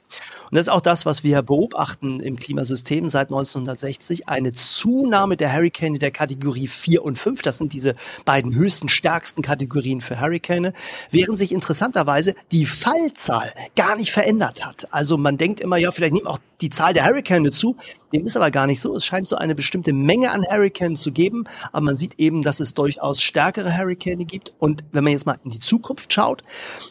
Und 0.50 0.58
das 0.58 0.66
ist 0.66 0.72
auch 0.72 0.80
das, 0.80 1.06
was 1.06 1.24
wir 1.24 1.42
beobachten 1.42 2.20
im 2.20 2.36
Klimasystem 2.36 3.08
seit 3.08 3.28
1960. 3.28 4.28
Eine 4.28 4.54
Zunahme 4.54 5.36
der 5.36 5.52
Hurricane 5.52 5.98
der 5.98 6.10
Kategorie 6.10 6.68
4 6.68 7.04
und 7.04 7.18
5. 7.18 7.42
Das 7.42 7.58
sind 7.58 7.72
diese 7.72 7.94
beiden 8.24 8.54
höchsten, 8.54 8.83
stärksten 8.88 9.42
Kategorien 9.42 10.00
für 10.00 10.20
Hurricane. 10.20 10.72
Während 11.10 11.38
sich 11.38 11.52
interessanterweise 11.52 12.34
die 12.52 12.66
Fallzahl 12.66 13.52
gar 13.76 13.96
nicht 13.96 14.12
verändert 14.12 14.64
hat. 14.64 14.88
Also 14.90 15.16
man 15.16 15.38
denkt 15.38 15.60
immer, 15.60 15.76
ja, 15.76 15.92
vielleicht 15.92 16.14
nimmt 16.14 16.26
auch 16.26 16.38
die 16.64 16.70
Zahl 16.70 16.94
der 16.94 17.04
Hurricane 17.04 17.52
zu. 17.52 17.76
Dem 18.14 18.24
ist 18.24 18.36
aber 18.36 18.50
gar 18.50 18.66
nicht 18.66 18.80
so. 18.80 18.94
Es 18.94 19.04
scheint 19.04 19.26
so 19.26 19.36
eine 19.36 19.54
bestimmte 19.54 19.92
Menge 19.92 20.30
an 20.30 20.44
Hurricanes 20.48 21.02
zu 21.02 21.10
geben, 21.10 21.44
aber 21.72 21.84
man 21.84 21.96
sieht 21.96 22.14
eben, 22.18 22.42
dass 22.42 22.60
es 22.60 22.72
durchaus 22.72 23.20
stärkere 23.20 23.76
Hurricane 23.76 24.24
gibt. 24.24 24.52
Und 24.60 24.84
wenn 24.92 25.02
man 25.04 25.12
jetzt 25.12 25.26
mal 25.26 25.36
in 25.44 25.50
die 25.50 25.58
Zukunft 25.58 26.12
schaut, 26.12 26.44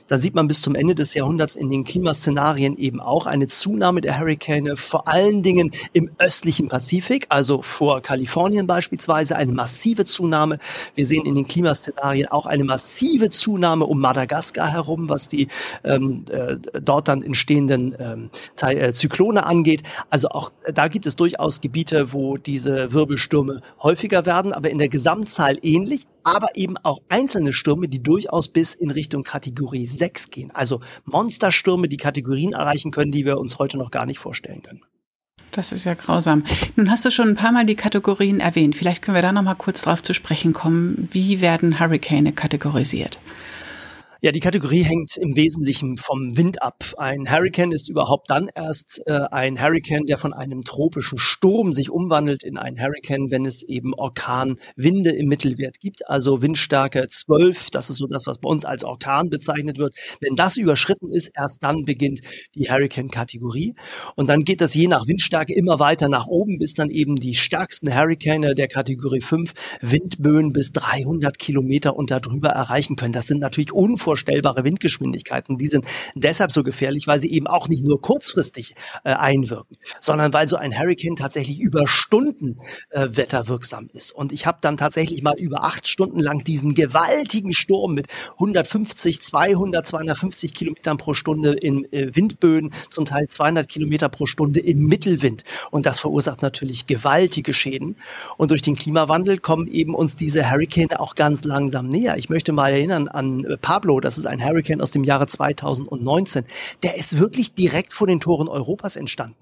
dann 0.07 0.19
sieht 0.19 0.35
man 0.35 0.47
bis 0.47 0.61
zum 0.61 0.75
Ende 0.75 0.95
des 0.95 1.13
Jahrhunderts 1.13 1.55
in 1.55 1.69
den 1.69 1.85
Klimaszenarien 1.85 2.77
eben 2.77 2.99
auch 2.99 3.25
eine 3.25 3.47
Zunahme 3.47 4.01
der 4.01 4.19
Hurricane, 4.19 4.75
vor 4.75 5.07
allen 5.07 5.43
Dingen 5.43 5.71
im 5.93 6.11
östlichen 6.19 6.67
Pazifik, 6.67 7.27
also 7.29 7.61
vor 7.61 8.01
Kalifornien 8.01 8.67
beispielsweise, 8.67 9.37
eine 9.37 9.53
massive 9.53 10.05
Zunahme. 10.05 10.59
Wir 10.93 11.07
sehen 11.07 11.25
in 11.25 11.35
den 11.35 11.47
Klimaszenarien 11.47 12.27
auch 12.27 12.45
eine 12.45 12.65
massive 12.65 13.29
Zunahme 13.29 13.85
um 13.85 14.01
Madagaskar 14.01 14.73
herum, 14.73 15.07
was 15.07 15.29
die 15.29 15.47
ähm, 15.85 16.25
äh, 16.29 16.57
dort 16.81 17.07
dann 17.07 17.23
entstehenden 17.23 17.95
ähm, 17.97 18.29
äh, 18.61 18.91
Zyklone 18.91 19.45
angeht. 19.45 19.62
Also 20.09 20.29
auch 20.29 20.51
da 20.73 20.87
gibt 20.87 21.05
es 21.05 21.15
durchaus 21.15 21.61
Gebiete, 21.61 22.13
wo 22.13 22.37
diese 22.37 22.93
Wirbelstürme 22.93 23.61
häufiger 23.81 24.25
werden, 24.25 24.53
aber 24.53 24.69
in 24.69 24.77
der 24.77 24.89
Gesamtzahl 24.89 25.57
ähnlich 25.61 26.07
aber 26.23 26.55
eben 26.55 26.77
auch 26.77 27.01
einzelne 27.09 27.53
Stürme, 27.53 27.87
die 27.87 28.01
durchaus 28.01 28.47
bis 28.47 28.73
in 28.73 28.91
Richtung 28.91 29.23
Kategorie 29.23 29.87
6 29.87 30.29
gehen. 30.29 30.51
Also 30.51 30.79
Monsterstürme, 31.05 31.89
die 31.89 31.97
Kategorien 31.97 32.53
erreichen 32.53 32.91
können, 32.91 33.11
die 33.11 33.25
wir 33.25 33.37
uns 33.37 33.59
heute 33.59 33.77
noch 33.77 33.91
gar 33.91 34.05
nicht 34.05 34.19
vorstellen 34.19 34.61
können. 34.61 34.81
Das 35.51 35.71
ist 35.71 35.83
ja 35.83 35.93
grausam. 35.93 36.43
Nun 36.75 36.89
hast 36.89 37.05
du 37.05 37.11
schon 37.11 37.29
ein 37.29 37.35
paar 37.35 37.51
Mal 37.51 37.65
die 37.65 37.75
Kategorien 37.75 38.39
erwähnt. 38.39 38.75
Vielleicht 38.75 39.03
können 39.03 39.15
wir 39.15 39.21
da 39.21 39.31
noch 39.31 39.43
mal 39.43 39.53
kurz 39.53 39.83
drauf 39.83 40.01
zu 40.01 40.13
sprechen 40.13 40.53
kommen. 40.53 41.07
Wie 41.11 41.41
werden 41.41 41.79
Hurricane 41.79 42.33
kategorisiert? 42.33 43.19
Ja, 44.25 44.31
die 44.31 44.39
Kategorie 44.39 44.83
hängt 44.83 45.17
im 45.17 45.35
Wesentlichen 45.35 45.97
vom 45.97 46.37
Wind 46.37 46.61
ab. 46.61 46.93
Ein 46.95 47.29
Hurricane 47.29 47.73
ist 47.73 47.89
überhaupt 47.89 48.29
dann 48.29 48.49
erst 48.55 49.03
äh, 49.05 49.19
ein 49.31 49.61
Hurricane, 49.61 50.05
der 50.05 50.17
von 50.17 50.31
einem 50.31 50.63
tropischen 50.63 51.17
Sturm 51.17 51.73
sich 51.73 51.89
umwandelt 51.89 52.41
in 52.45 52.57
einen 52.57 52.79
Hurricane, 52.79 53.31
wenn 53.31 53.45
es 53.45 53.63
eben 53.63 53.93
Orkanwinde 53.93 55.09
im 55.09 55.27
Mittelwert 55.27 55.81
gibt, 55.81 56.09
also 56.09 56.41
Windstärke 56.41 57.05
12, 57.05 57.69
das 57.71 57.89
ist 57.89 57.97
so 57.97 58.07
das, 58.07 58.25
was 58.25 58.37
bei 58.37 58.47
uns 58.47 58.63
als 58.63 58.85
Orkan 58.85 59.29
bezeichnet 59.29 59.77
wird. 59.77 59.93
Wenn 60.21 60.37
das 60.37 60.55
überschritten 60.55 61.09
ist, 61.09 61.29
erst 61.35 61.61
dann 61.61 61.83
beginnt 61.83 62.21
die 62.55 62.71
Hurricane-Kategorie. 62.71 63.75
Und 64.15 64.29
dann 64.29 64.45
geht 64.45 64.61
das 64.61 64.73
je 64.73 64.87
nach 64.87 65.05
Windstärke 65.05 65.53
immer 65.53 65.79
weiter 65.79 66.07
nach 66.07 66.27
oben, 66.27 66.59
bis 66.59 66.75
dann 66.75 66.91
eben 66.91 67.17
die 67.17 67.35
stärksten 67.35 67.93
Hurricane 67.93 68.55
der 68.55 68.69
Kategorie 68.69 69.19
5 69.19 69.51
Windböen 69.81 70.53
bis 70.53 70.71
300 70.71 71.37
Kilometer 71.37 71.97
und 71.97 72.09
darüber 72.09 72.51
erreichen 72.51 72.95
können. 72.95 73.11
Das 73.11 73.27
sind 73.27 73.41
natürlich 73.41 73.73
unvorstellbar 73.73 74.12
unvorstellbare 74.13 74.63
Windgeschwindigkeiten. 74.63 75.57
Die 75.57 75.67
sind 75.67 75.85
deshalb 76.13 76.51
so 76.51 76.63
gefährlich, 76.63 77.07
weil 77.07 77.19
sie 77.19 77.31
eben 77.31 77.47
auch 77.47 77.67
nicht 77.67 77.83
nur 77.83 77.99
kurzfristig 77.99 78.75
äh, 79.03 79.13
einwirken, 79.13 79.77
sondern 79.99 80.33
weil 80.33 80.47
so 80.47 80.55
ein 80.55 80.77
Hurricane 80.77 81.15
tatsächlich 81.15 81.59
über 81.59 81.87
Stunden 81.87 82.57
äh, 82.91 83.07
wetterwirksam 83.11 83.89
ist. 83.93 84.11
Und 84.11 84.31
ich 84.31 84.45
habe 84.45 84.59
dann 84.61 84.77
tatsächlich 84.77 85.23
mal 85.23 85.35
über 85.37 85.63
acht 85.63 85.87
Stunden 85.87 86.19
lang 86.19 86.43
diesen 86.43 86.75
gewaltigen 86.75 87.53
Sturm 87.53 87.95
mit 87.95 88.07
150, 88.33 89.19
200, 89.19 89.87
250 89.87 90.53
Kilometern 90.53 90.97
pro 90.97 91.15
Stunde 91.15 91.53
in 91.53 91.91
äh, 91.91 92.15
Windböen, 92.15 92.71
zum 92.91 93.05
Teil 93.05 93.27
200 93.27 93.67
Kilometer 93.67 94.09
pro 94.09 94.27
Stunde 94.27 94.59
im 94.59 94.85
Mittelwind. 94.85 95.43
Und 95.71 95.87
das 95.87 95.99
verursacht 95.99 96.43
natürlich 96.43 96.85
gewaltige 96.85 97.53
Schäden. 97.53 97.95
Und 98.37 98.51
durch 98.51 98.61
den 98.61 98.75
Klimawandel 98.75 99.39
kommen 99.39 99.67
eben 99.67 99.95
uns 99.95 100.15
diese 100.15 100.51
Hurricane 100.51 100.91
auch 100.97 101.15
ganz 101.15 101.43
langsam 101.43 101.87
näher. 101.87 102.17
Ich 102.17 102.29
möchte 102.29 102.53
mal 102.53 102.71
erinnern 102.71 103.07
an 103.07 103.45
äh, 103.45 103.57
Pablo, 103.57 103.99
das 104.03 104.17
ist 104.17 104.25
ein 104.25 104.43
Hurricane 104.43 104.81
aus 104.81 104.91
dem 104.91 105.03
Jahre 105.03 105.27
2019, 105.27 106.45
der 106.83 106.97
ist 106.97 107.17
wirklich 107.19 107.53
direkt 107.53 107.93
vor 107.93 108.07
den 108.07 108.19
Toren 108.19 108.47
Europas 108.47 108.95
entstanden. 108.95 109.35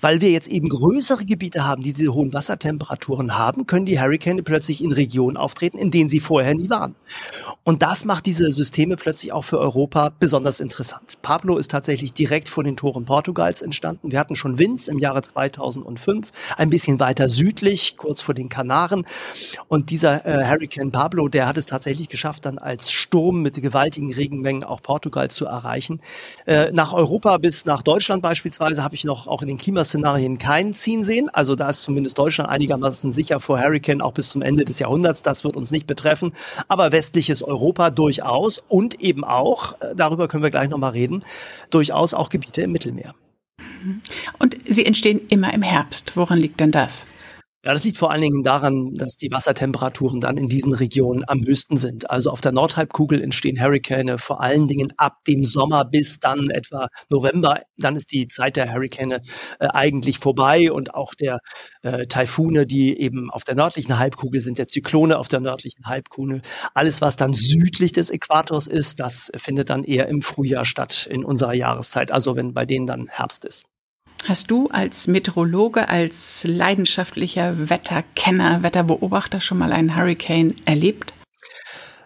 Weil 0.00 0.20
wir 0.20 0.30
jetzt 0.30 0.48
eben 0.48 0.68
größere 0.68 1.24
Gebiete 1.24 1.64
haben, 1.64 1.82
die 1.82 1.92
diese 1.92 2.12
hohen 2.12 2.32
Wassertemperaturen 2.32 3.36
haben, 3.38 3.66
können 3.66 3.86
die 3.86 4.00
Hurricane 4.00 4.42
plötzlich 4.42 4.82
in 4.82 4.92
Regionen 4.92 5.36
auftreten, 5.36 5.78
in 5.78 5.90
denen 5.90 6.08
sie 6.08 6.20
vorher 6.20 6.54
nie 6.54 6.68
waren. 6.68 6.94
Und 7.64 7.82
das 7.82 8.04
macht 8.04 8.26
diese 8.26 8.50
Systeme 8.50 8.96
plötzlich 8.96 9.32
auch 9.32 9.44
für 9.44 9.58
Europa 9.58 10.10
besonders 10.18 10.60
interessant. 10.60 11.20
Pablo 11.22 11.56
ist 11.56 11.70
tatsächlich 11.70 12.12
direkt 12.12 12.48
vor 12.48 12.64
den 12.64 12.76
Toren 12.76 13.04
Portugals 13.04 13.62
entstanden. 13.62 14.10
Wir 14.10 14.18
hatten 14.18 14.36
schon 14.36 14.58
Winds 14.58 14.88
im 14.88 14.98
Jahre 14.98 15.22
2005, 15.22 16.32
ein 16.56 16.70
bisschen 16.70 17.00
weiter 17.00 17.28
südlich, 17.28 17.96
kurz 17.96 18.20
vor 18.20 18.34
den 18.34 18.48
Kanaren. 18.48 19.06
Und 19.68 19.90
dieser 19.90 20.26
äh, 20.26 20.44
Hurricane 20.44 20.90
Pablo, 20.90 21.28
der 21.28 21.46
hat 21.46 21.56
es 21.56 21.66
tatsächlich 21.66 22.08
geschafft, 22.08 22.44
dann 22.46 22.58
als 22.58 22.90
Sturm 22.90 23.42
mit 23.42 23.60
gewaltigen 23.62 24.01
gewaltigen 24.02 24.12
Regenmengen 24.12 24.64
auch 24.64 24.82
Portugal 24.82 25.30
zu 25.30 25.46
erreichen. 25.46 26.00
Äh, 26.46 26.72
nach 26.72 26.92
Europa 26.92 27.38
bis 27.38 27.64
nach 27.64 27.82
Deutschland 27.82 28.22
beispielsweise 28.22 28.82
habe 28.82 28.94
ich 28.94 29.04
noch 29.04 29.26
auch 29.26 29.42
in 29.42 29.48
den 29.48 29.58
Klimaszenarien 29.58 30.38
keinen 30.38 30.74
ziehen 30.74 31.04
sehen. 31.04 31.28
Also 31.32 31.54
da 31.54 31.68
ist 31.68 31.82
zumindest 31.82 32.18
Deutschland 32.18 32.50
einigermaßen 32.50 33.12
sicher 33.12 33.40
vor 33.40 33.60
Hurricane 33.60 34.02
auch 34.02 34.12
bis 34.12 34.30
zum 34.30 34.42
Ende 34.42 34.64
des 34.64 34.78
Jahrhunderts. 34.78 35.22
Das 35.22 35.44
wird 35.44 35.56
uns 35.56 35.70
nicht 35.70 35.86
betreffen. 35.86 36.32
Aber 36.68 36.92
westliches 36.92 37.42
Europa 37.42 37.90
durchaus 37.90 38.58
und 38.68 39.00
eben 39.00 39.24
auch, 39.24 39.80
äh, 39.80 39.94
darüber 39.96 40.28
können 40.28 40.42
wir 40.42 40.50
gleich 40.50 40.68
nochmal 40.68 40.92
reden, 40.92 41.24
durchaus 41.70 42.14
auch 42.14 42.28
Gebiete 42.28 42.62
im 42.62 42.72
Mittelmeer. 42.72 43.14
Und 44.38 44.56
sie 44.66 44.86
entstehen 44.86 45.20
immer 45.28 45.52
im 45.52 45.62
Herbst. 45.62 46.16
Woran 46.16 46.38
liegt 46.38 46.60
denn 46.60 46.70
das? 46.70 47.06
Ja, 47.64 47.72
das 47.72 47.84
liegt 47.84 47.96
vor 47.96 48.10
allen 48.10 48.22
Dingen 48.22 48.42
daran, 48.42 48.92
dass 48.94 49.16
die 49.16 49.30
Wassertemperaturen 49.30 50.20
dann 50.20 50.36
in 50.36 50.48
diesen 50.48 50.72
Regionen 50.74 51.22
am 51.28 51.44
höchsten 51.46 51.76
sind. 51.76 52.10
Also 52.10 52.30
auf 52.30 52.40
der 52.40 52.50
Nordhalbkugel 52.50 53.22
entstehen 53.22 53.60
Hurrikane 53.62 54.18
vor 54.18 54.40
allen 54.40 54.66
Dingen 54.66 54.92
ab 54.96 55.18
dem 55.28 55.44
Sommer 55.44 55.84
bis 55.84 56.18
dann 56.18 56.50
etwa 56.50 56.88
November. 57.08 57.60
Dann 57.76 57.94
ist 57.94 58.10
die 58.10 58.26
Zeit 58.26 58.56
der 58.56 58.72
Hurrikane 58.74 59.22
äh, 59.60 59.68
eigentlich 59.68 60.18
vorbei 60.18 60.72
und 60.72 60.94
auch 60.94 61.14
der 61.14 61.38
äh, 61.82 62.06
Taifune, 62.06 62.66
die 62.66 62.98
eben 62.98 63.30
auf 63.30 63.44
der 63.44 63.54
nördlichen 63.54 63.96
Halbkugel 63.96 64.40
sind, 64.40 64.58
der 64.58 64.66
Zyklone 64.66 65.16
auf 65.16 65.28
der 65.28 65.38
nördlichen 65.38 65.84
Halbkugel. 65.84 66.42
Alles, 66.74 67.00
was 67.00 67.14
dann 67.14 67.32
südlich 67.32 67.92
des 67.92 68.10
Äquators 68.10 68.66
ist, 68.66 68.98
das 68.98 69.30
findet 69.36 69.70
dann 69.70 69.84
eher 69.84 70.08
im 70.08 70.20
Frühjahr 70.20 70.64
statt 70.64 71.06
in 71.08 71.24
unserer 71.24 71.54
Jahreszeit, 71.54 72.10
also 72.10 72.34
wenn 72.34 72.54
bei 72.54 72.66
denen 72.66 72.88
dann 72.88 73.06
Herbst 73.06 73.44
ist. 73.44 73.71
Hast 74.24 74.52
du 74.52 74.68
als 74.68 75.08
Meteorologe, 75.08 75.88
als 75.88 76.44
leidenschaftlicher 76.44 77.68
Wetterkenner, 77.68 78.62
Wetterbeobachter 78.62 79.40
schon 79.40 79.58
mal 79.58 79.72
einen 79.72 79.96
Hurricane 79.96 80.54
erlebt? 80.64 81.12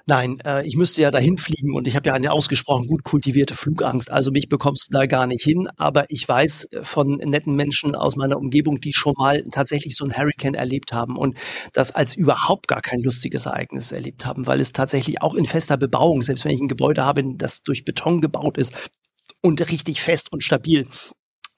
Nein, 0.08 0.38
äh, 0.46 0.64
ich 0.64 0.76
müsste 0.76 1.02
ja 1.02 1.10
dahin 1.10 1.36
fliegen 1.36 1.74
und 1.74 1.86
ich 1.88 1.96
habe 1.96 2.08
ja 2.08 2.14
eine 2.14 2.32
ausgesprochen 2.32 2.86
gut 2.86 3.02
kultivierte 3.02 3.54
Flugangst. 3.54 4.10
Also 4.10 4.30
mich 4.30 4.48
bekommst 4.48 4.86
du 4.88 4.96
da 4.96 5.06
gar 5.06 5.26
nicht 5.26 5.42
hin. 5.42 5.68
Aber 5.76 6.06
ich 6.08 6.26
weiß 6.26 6.68
von 6.84 7.16
netten 7.16 7.54
Menschen 7.54 7.94
aus 7.96 8.16
meiner 8.16 8.38
Umgebung, 8.38 8.80
die 8.80 8.92
schon 8.94 9.14
mal 9.18 9.42
tatsächlich 9.50 9.96
so 9.96 10.04
ein 10.04 10.16
Hurricane 10.16 10.54
erlebt 10.54 10.92
haben 10.92 11.16
und 11.16 11.36
das 11.72 11.90
als 11.90 12.14
überhaupt 12.14 12.68
gar 12.68 12.80
kein 12.80 13.02
lustiges 13.02 13.46
Ereignis 13.46 13.90
erlebt 13.92 14.24
haben, 14.24 14.46
weil 14.46 14.60
es 14.60 14.72
tatsächlich 14.72 15.20
auch 15.20 15.34
in 15.34 15.44
fester 15.44 15.76
Bebauung, 15.76 16.22
selbst 16.22 16.44
wenn 16.44 16.52
ich 16.52 16.60
ein 16.60 16.68
Gebäude 16.68 17.04
habe, 17.04 17.22
das 17.34 17.62
durch 17.62 17.84
Beton 17.84 18.20
gebaut 18.20 18.56
ist 18.58 18.72
und 19.42 19.68
richtig 19.68 20.00
fest 20.00 20.32
und 20.32 20.42
stabil 20.42 20.86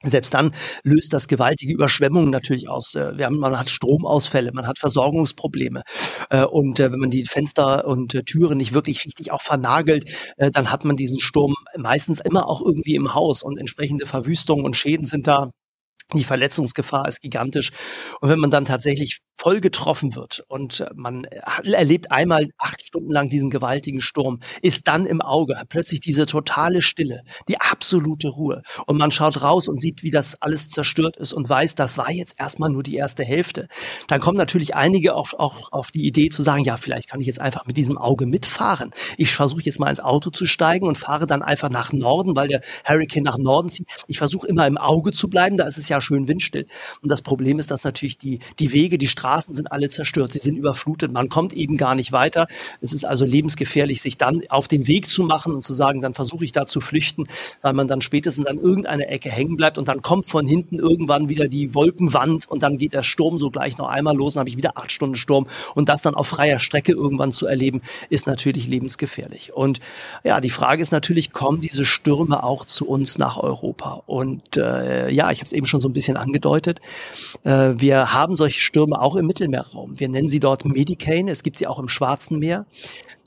selbst 0.03 0.33
dann 0.33 0.53
löst 0.83 1.13
das 1.13 1.27
gewaltige 1.27 1.73
Überschwemmungen 1.73 2.29
natürlich 2.29 2.69
aus. 2.69 2.95
Äh, 2.95 3.17
wir 3.17 3.25
haben, 3.25 3.37
man 3.37 3.59
hat 3.59 3.69
Stromausfälle, 3.69 4.51
man 4.53 4.67
hat 4.67 4.79
Versorgungsprobleme. 4.79 5.81
Äh, 6.29 6.45
und 6.45 6.79
äh, 6.79 6.91
wenn 6.91 6.99
man 6.99 7.09
die 7.09 7.25
Fenster 7.25 7.85
und 7.85 8.25
Türen 8.25 8.57
nicht 8.57 8.73
wirklich 8.73 9.05
richtig 9.05 9.31
auch 9.31 9.41
vernagelt, 9.41 10.05
dann 10.37 10.71
hat 10.71 10.85
man 10.85 10.95
diesen 10.95 11.19
Sturm 11.19 11.55
meistens 11.77 12.19
immer 12.19 12.47
auch 12.47 12.61
irgendwie 12.61 12.95
im 12.95 13.13
Haus 13.13 13.43
und 13.43 13.57
entsprechende 13.57 14.05
Verwüstungen 14.05 14.65
und 14.65 14.75
Schäden 14.75 15.05
sind 15.05 15.27
da 15.27 15.49
die 16.13 16.23
Verletzungsgefahr 16.23 17.07
ist 17.07 17.21
gigantisch. 17.21 17.71
Und 18.19 18.29
wenn 18.29 18.39
man 18.39 18.49
dann 18.49 18.65
tatsächlich 18.65 19.19
voll 19.39 19.61
getroffen 19.61 20.15
wird 20.15 20.43
und 20.49 20.81
äh, 20.81 20.89
man 20.95 21.23
erlebt 21.23 22.11
einmal 22.11 22.49
acht 22.57 22.85
Stunden 22.85 23.09
lang 23.09 23.29
diesen 23.29 23.49
gewaltigen 23.49 24.01
Sturm, 24.01 24.41
ist 24.61 24.89
dann 24.89 25.05
im 25.05 25.21
Auge 25.21 25.55
plötzlich 25.69 26.01
diese 26.01 26.25
totale 26.25 26.81
Stille, 26.81 27.21
die 27.47 27.57
absolute 27.57 28.27
Ruhe. 28.27 28.61
Und 28.85 28.97
man 28.97 29.11
schaut 29.11 29.41
raus 29.41 29.69
und 29.69 29.79
sieht, 29.79 30.03
wie 30.03 30.11
das 30.11 30.41
alles 30.41 30.67
zerstört 30.67 31.15
ist 31.15 31.31
und 31.31 31.47
weiß, 31.47 31.75
das 31.75 31.97
war 31.97 32.11
jetzt 32.11 32.37
erstmal 32.37 32.69
nur 32.69 32.83
die 32.83 32.97
erste 32.97 33.23
Hälfte. 33.23 33.69
Dann 34.09 34.19
kommen 34.19 34.37
natürlich 34.37 34.75
einige 34.75 35.15
auch, 35.15 35.33
auch 35.33 35.71
auf 35.71 35.91
die 35.91 36.05
Idee 36.05 36.27
zu 36.27 36.43
sagen, 36.43 36.65
ja, 36.65 36.75
vielleicht 36.75 37.09
kann 37.09 37.21
ich 37.21 37.27
jetzt 37.27 37.39
einfach 37.39 37.65
mit 37.65 37.77
diesem 37.77 37.97
Auge 37.97 38.25
mitfahren. 38.25 38.91
Ich 39.15 39.33
versuche 39.33 39.61
jetzt 39.63 39.79
mal 39.79 39.89
ins 39.89 40.01
Auto 40.01 40.31
zu 40.31 40.47
steigen 40.47 40.85
und 40.85 40.97
fahre 40.97 41.27
dann 41.27 41.43
einfach 41.43 41.69
nach 41.69 41.93
Norden, 41.93 42.35
weil 42.35 42.49
der 42.49 42.59
Hurricane 42.83 43.23
nach 43.23 43.37
Norden 43.37 43.69
zieht. 43.69 43.87
Ich 44.07 44.17
versuche 44.17 44.47
immer 44.47 44.67
im 44.67 44.77
Auge 44.77 45.13
zu 45.13 45.29
bleiben, 45.29 45.55
da 45.55 45.65
ist 45.65 45.77
es 45.77 45.87
ja 45.87 46.01
schön 46.01 46.27
windstill. 46.27 46.65
Und 47.01 47.09
das 47.09 47.21
Problem 47.21 47.57
ist, 47.57 47.71
dass 47.71 47.85
natürlich 47.85 48.17
die, 48.17 48.39
die 48.59 48.73
Wege, 48.73 48.97
die 48.97 49.07
Straßen 49.07 49.28
sind 49.37 49.71
alle 49.71 49.89
zerstört. 49.89 50.33
Sie 50.33 50.39
sind 50.39 50.57
überflutet. 50.57 51.11
Man 51.11 51.29
kommt 51.29 51.53
eben 51.53 51.77
gar 51.77 51.95
nicht 51.95 52.11
weiter. 52.11 52.47
Es 52.81 52.93
ist 52.93 53.05
also 53.05 53.25
lebensgefährlich, 53.25 54.01
sich 54.01 54.17
dann 54.17 54.43
auf 54.49 54.67
den 54.67 54.87
Weg 54.87 55.09
zu 55.09 55.23
machen 55.23 55.53
und 55.53 55.63
zu 55.63 55.73
sagen, 55.73 56.01
dann 56.01 56.13
versuche 56.13 56.45
ich 56.45 56.51
da 56.51 56.65
zu 56.65 56.81
flüchten, 56.81 57.25
weil 57.61 57.73
man 57.73 57.87
dann 57.87 58.01
spätestens 58.01 58.47
an 58.47 58.57
irgendeiner 58.57 59.09
Ecke 59.09 59.29
hängen 59.29 59.55
bleibt 59.57 59.77
und 59.77 59.87
dann 59.87 60.01
kommt 60.01 60.25
von 60.25 60.47
hinten 60.47 60.79
irgendwann 60.79 61.29
wieder 61.29 61.47
die 61.47 61.73
Wolkenwand 61.73 62.49
und 62.49 62.63
dann 62.63 62.77
geht 62.77 62.93
der 62.93 63.03
Sturm 63.03 63.39
so 63.39 63.51
gleich 63.51 63.77
noch 63.77 63.87
einmal 63.87 64.15
los. 64.15 64.33
Dann 64.33 64.41
habe 64.41 64.49
ich 64.49 64.57
wieder 64.57 64.77
acht 64.77 64.91
Stunden 64.91 65.15
Sturm 65.15 65.47
und 65.75 65.89
das 65.89 66.01
dann 66.01 66.15
auf 66.15 66.27
freier 66.27 66.59
Strecke 66.59 66.91
irgendwann 66.91 67.31
zu 67.31 67.47
erleben, 67.47 67.81
ist 68.09 68.27
natürlich 68.27 68.67
lebensgefährlich. 68.67 69.53
Und 69.53 69.79
ja, 70.23 70.41
die 70.41 70.49
Frage 70.49 70.81
ist 70.81 70.91
natürlich, 70.91 71.31
kommen 71.31 71.61
diese 71.61 71.85
Stürme 71.85 72.43
auch 72.43 72.65
zu 72.65 72.87
uns 72.87 73.17
nach 73.17 73.37
Europa? 73.37 74.03
Und 74.05 74.57
äh, 74.57 75.09
ja, 75.09 75.31
ich 75.31 75.39
habe 75.39 75.45
es 75.45 75.53
eben 75.53 75.65
schon 75.65 75.81
so 75.81 75.89
ein 75.89 75.93
bisschen 75.93 76.17
angedeutet. 76.17 76.79
Äh, 77.43 77.73
wir 77.77 78.13
haben 78.13 78.35
solche 78.35 78.61
Stürme 78.61 79.01
auch 79.01 79.15
im 79.19 79.27
Mittelmeerraum. 79.27 79.99
Wir 79.99 80.09
nennen 80.09 80.27
sie 80.27 80.39
dort 80.39 80.65
Medicane. 80.65 81.29
Es 81.29 81.43
gibt 81.43 81.57
sie 81.59 81.67
auch 81.67 81.79
im 81.79 81.87
Schwarzen 81.87 82.39
Meer. 82.39 82.65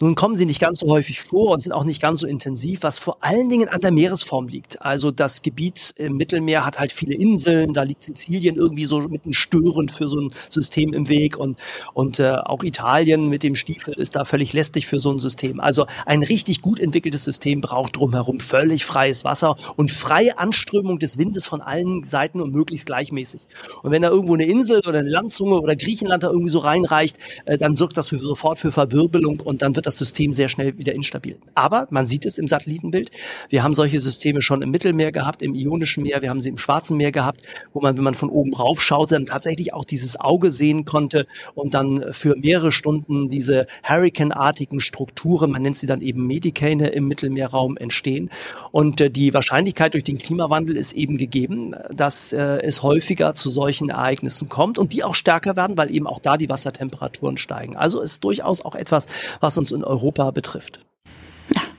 Nun 0.02 0.16
kommen 0.16 0.34
sie 0.34 0.46
nicht 0.46 0.60
ganz 0.60 0.80
so 0.80 0.88
häufig 0.88 1.20
vor 1.20 1.52
und 1.52 1.62
sind 1.62 1.70
auch 1.70 1.84
nicht 1.84 2.02
ganz 2.02 2.18
so 2.18 2.26
intensiv, 2.26 2.82
was 2.82 2.98
vor 2.98 3.18
allen 3.20 3.48
Dingen 3.48 3.68
an 3.68 3.80
der 3.80 3.92
Meeresform 3.92 4.48
liegt. 4.48 4.82
Also 4.82 5.12
das 5.12 5.42
Gebiet 5.42 5.94
im 5.96 6.16
Mittelmeer 6.16 6.66
hat 6.66 6.80
halt 6.80 6.90
viele 6.90 7.14
Inseln, 7.14 7.72
da 7.72 7.84
liegt 7.84 8.02
Sizilien 8.02 8.56
irgendwie 8.56 8.86
so 8.86 8.98
mitten 9.02 9.32
störend 9.32 9.92
für 9.92 10.08
so 10.08 10.18
ein 10.18 10.32
System 10.50 10.92
im 10.92 11.08
Weg 11.08 11.38
und, 11.38 11.56
und 11.94 12.18
äh, 12.18 12.32
auch 12.32 12.64
Italien 12.64 13.28
mit 13.28 13.44
dem 13.44 13.54
Stiefel 13.54 13.94
ist 13.94 14.16
da 14.16 14.24
völlig 14.24 14.52
lästig 14.52 14.88
für 14.88 14.98
so 14.98 15.12
ein 15.12 15.20
System. 15.20 15.60
Also 15.60 15.86
ein 16.04 16.24
richtig 16.24 16.62
gut 16.62 16.80
entwickeltes 16.80 17.22
System 17.22 17.60
braucht 17.60 17.94
drumherum 17.94 18.40
völlig 18.40 18.84
freies 18.84 19.22
Wasser 19.22 19.54
und 19.76 19.92
freie 19.92 20.36
Anströmung 20.36 20.98
des 20.98 21.16
Windes 21.16 21.46
von 21.46 21.60
allen 21.60 22.02
Seiten 22.02 22.40
und 22.40 22.52
möglichst 22.52 22.86
gleichmäßig. 22.86 23.42
Und 23.84 23.92
wenn 23.92 24.02
da 24.02 24.08
irgendwo 24.08 24.34
eine 24.34 24.46
Insel 24.46 24.80
oder 24.80 24.98
eine 24.98 25.10
Landzunge 25.10 25.60
oder 25.60 25.76
Griechenland 25.82 26.22
da 26.22 26.28
irgendwie 26.28 26.50
so 26.50 26.60
reinreicht, 26.60 27.16
äh, 27.44 27.58
dann 27.58 27.76
sorgt 27.76 27.96
das 27.96 28.08
für, 28.08 28.18
sofort 28.18 28.58
für 28.58 28.72
Verwirbelung 28.72 29.40
und 29.40 29.62
dann 29.62 29.76
wird 29.76 29.86
das 29.86 29.98
System 29.98 30.32
sehr 30.32 30.48
schnell 30.48 30.78
wieder 30.78 30.94
instabil. 30.94 31.36
Aber 31.54 31.86
man 31.90 32.06
sieht 32.06 32.24
es 32.24 32.38
im 32.38 32.48
Satellitenbild. 32.48 33.10
Wir 33.48 33.62
haben 33.62 33.74
solche 33.74 34.00
Systeme 34.00 34.40
schon 34.40 34.62
im 34.62 34.70
Mittelmeer 34.70 35.12
gehabt, 35.12 35.42
im 35.42 35.54
Ionischen 35.54 36.02
Meer, 36.02 36.22
wir 36.22 36.30
haben 36.30 36.40
sie 36.40 36.48
im 36.48 36.58
Schwarzen 36.58 36.96
Meer 36.96 37.12
gehabt, 37.12 37.42
wo 37.72 37.80
man, 37.80 37.96
wenn 37.96 38.04
man 38.04 38.14
von 38.14 38.30
oben 38.30 38.54
rauf 38.54 38.82
schaute, 38.82 39.14
dann 39.14 39.26
tatsächlich 39.26 39.74
auch 39.74 39.84
dieses 39.84 40.18
Auge 40.18 40.50
sehen 40.50 40.84
konnte 40.84 41.26
und 41.54 41.74
dann 41.74 42.12
für 42.12 42.36
mehrere 42.36 42.72
Stunden 42.72 43.28
diese 43.28 43.66
Hurricane-artigen 43.82 44.80
Strukturen, 44.80 45.50
man 45.50 45.62
nennt 45.62 45.76
sie 45.76 45.86
dann 45.86 46.00
eben 46.00 46.26
Medikane 46.26 46.88
im 46.88 47.08
Mittelmeerraum 47.08 47.76
entstehen. 47.76 48.30
Und 48.70 49.00
äh, 49.00 49.10
die 49.10 49.34
Wahrscheinlichkeit 49.34 49.94
durch 49.94 50.04
den 50.04 50.18
Klimawandel 50.18 50.76
ist 50.76 50.92
eben 50.92 51.18
gegeben, 51.18 51.74
dass 51.90 52.32
äh, 52.32 52.60
es 52.62 52.82
häufiger 52.82 53.34
zu 53.34 53.50
solchen 53.50 53.90
Ereignissen 53.90 54.48
kommt 54.48 54.78
und 54.78 54.92
die 54.92 55.04
auch 55.04 55.14
stärker 55.14 55.56
werden, 55.62 55.78
weil 55.78 55.94
eben 55.94 56.06
auch 56.06 56.18
da 56.18 56.36
die 56.36 56.48
Wassertemperaturen 56.48 57.36
steigen. 57.36 57.76
Also 57.76 58.00
ist 58.00 58.24
durchaus 58.24 58.60
auch 58.62 58.74
etwas, 58.74 59.06
was 59.40 59.56
uns 59.58 59.72
in 59.72 59.84
Europa 59.84 60.30
betrifft. 60.30 60.84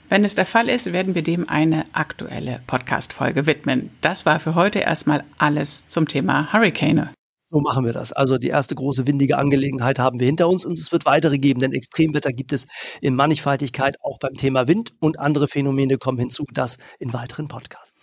Wenn 0.10 0.24
es 0.24 0.36
der 0.36 0.46
Fall 0.46 0.70
ist, 0.70 0.94
werden 0.94 1.16
wir 1.16 1.24
dem 1.24 1.50
eine 1.50 1.86
aktuelle 1.94 2.62
Podcast-Folge 2.68 3.48
widmen. 3.48 3.90
Das 4.02 4.26
war 4.26 4.40
für 4.40 4.54
heute 4.54 4.80
erstmal 4.80 5.24
alles 5.40 5.88
zum 5.88 6.08
Thema 6.08 6.54
Hurricane. 6.54 7.10
So 7.46 7.60
machen 7.60 7.86
wir 7.86 7.94
das. 7.94 8.14
Also 8.14 8.38
die 8.38 8.50
erste 8.50 8.76
große 8.76 9.08
windige 9.08 9.38
Angelegenheit 9.38 10.00
haben 10.00 10.20
wir 10.20 10.28
hinter 10.28 10.50
uns 10.50 10.66
und 10.66 10.78
es 10.78 10.92
wird 10.92 11.06
weitere 11.06 11.40
geben, 11.40 11.60
denn 11.60 11.74
Extremwetter 11.74 12.32
gibt 12.32 12.54
es 12.54 12.68
in 13.02 13.16
Mannigfaltigkeit 13.16 13.96
auch 14.04 14.20
beim 14.20 14.36
Thema 14.36 14.68
Wind 14.68 14.94
und 15.00 15.20
andere 15.20 15.48
Phänomene 15.48 15.98
kommen 15.98 16.20
hinzu, 16.20 16.46
das 16.54 16.78
in 17.00 17.12
weiteren 17.14 17.48
Podcasts. 17.48 18.02